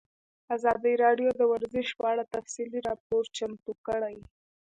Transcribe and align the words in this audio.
ازادي 0.55 0.93
راډیو 1.03 1.29
د 1.35 1.41
ورزش 1.51 1.87
په 1.99 2.05
اړه 2.11 2.23
تفصیلي 2.35 2.79
راپور 2.87 3.23
چمتو 3.37 3.71
کړی. 3.87 4.15